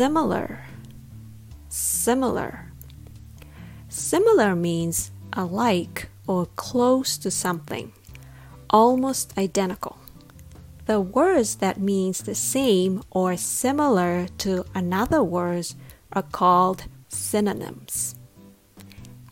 similar, 0.00 0.64
similar. 1.68 2.72
Similar 3.90 4.56
means 4.56 5.10
alike 5.34 6.08
or 6.26 6.46
close 6.56 7.18
to 7.18 7.30
something, 7.30 7.92
almost 8.70 9.36
identical. 9.36 9.98
The 10.86 11.02
words 11.02 11.56
that 11.56 11.78
means 11.78 12.22
the 12.22 12.34
same 12.34 13.02
or 13.10 13.36
similar 13.36 14.28
to 14.38 14.64
another 14.74 15.22
words 15.22 15.76
are 16.14 16.22
called 16.22 16.84
synonyms. 17.10 18.14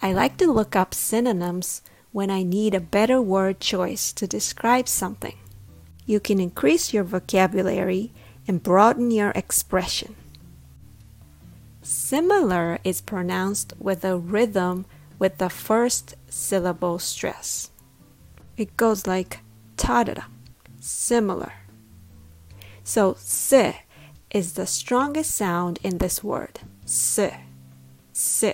I 0.03 0.13
like 0.13 0.37
to 0.37 0.53
look 0.53 0.77
up 0.77 0.93
synonyms 0.93 1.81
when 2.13 2.31
I 2.31 2.43
need 2.43 2.75
a 2.75 2.91
better 2.99 3.23
word 3.23 3.59
choice 3.59 4.13
to 4.13 4.27
describe 4.27 4.87
something. 4.87 5.39
You 6.05 6.21
can 6.21 6.39
increase 6.39 6.93
your 6.93 7.05
vocabulary 7.05 8.13
and 8.47 8.63
broaden 8.63 9.11
your 9.11 9.31
expression. 9.31 10.15
Similar 11.89 12.81
is 12.85 13.01
pronounced 13.01 13.73
with 13.79 14.05
a 14.05 14.19
rhythm 14.19 14.85
with 15.19 15.39
the 15.39 15.49
first 15.49 16.17
syllable 16.29 16.99
stress. 16.99 17.71
It 18.59 18.77
goes 18.77 19.07
like 19.07 19.39
ta-da, 19.79 20.25
similar. 20.81 21.55
So 22.85 23.13
s 23.13 23.55
is 24.31 24.53
the 24.53 24.67
strongest 24.67 25.31
sound 25.31 25.79
in 25.83 25.97
this 25.97 26.23
word. 26.23 26.61
S, 26.85 27.19
s. 28.15 28.45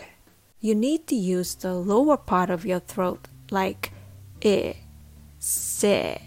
You 0.60 0.76
need 0.76 1.08
to 1.08 1.16
use 1.16 1.56
the 1.56 1.74
lower 1.74 2.16
part 2.16 2.50
of 2.50 2.64
your 2.64 2.80
throat 2.80 3.26
like 3.50 3.90
i, 4.44 4.76
se. 5.40 6.22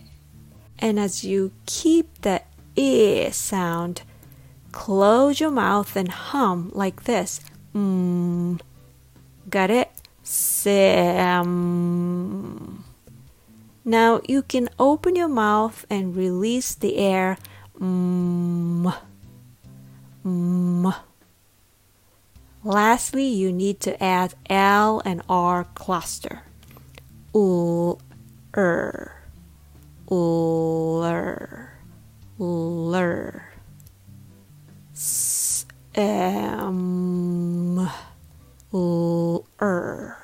And 0.77 0.99
as 0.99 1.23
you 1.23 1.53
keep 1.66 2.21
the 2.21 2.41
i 2.77 3.30
sound, 3.31 4.02
close 4.71 5.39
your 5.39 5.52
mouth 5.52 5.95
and 5.95 6.09
hum 6.09 6.72
like 6.73 7.03
this. 7.03 7.42
Mm. 7.75 8.59
Got 9.50 9.69
it? 9.69 9.92
Sam. 10.23 11.47
Now 13.86 14.22
you 14.27 14.42
can 14.42 14.69
open 14.77 15.16
your 15.16 15.30
mouth 15.30 15.86
and 15.89 16.16
release 16.16 16.75
the 16.75 16.97
air. 16.97 17.38
Mm. 17.80 18.94
Mm. 20.25 20.95
Lastly, 22.64 23.25
you 23.25 23.53
need 23.53 23.80
to 23.81 24.03
add 24.03 24.33
L 24.49 25.02
and 25.05 25.22
R 25.30 25.64
cluster. 25.73 26.42
U, 27.33 27.97
er, 28.55 29.14
ler, 32.38 33.47
ler. 35.98 36.38
Sam, 38.70 39.50
er, 39.62 40.17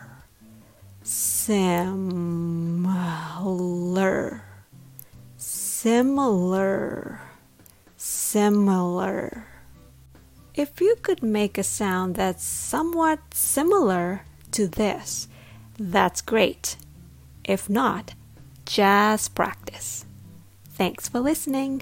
similar, 3.44 4.44
similar, 5.38 7.22
similar. 7.98 9.46
If 10.56 10.80
you 10.80 10.96
could 11.02 11.24
make 11.24 11.58
a 11.58 11.64
sound 11.64 12.16
that's 12.16 12.44
somewhat 12.44 13.20
similar 13.34 14.22
to 14.52 14.68
this, 14.68 15.28
that's 15.78 16.22
great. 16.22 16.78
If 17.44 17.70
not, 17.70 18.14
just 18.66 19.36
practice. 19.36 20.06
Thanks 20.70 21.10
for 21.10 21.20
listening. 21.20 21.82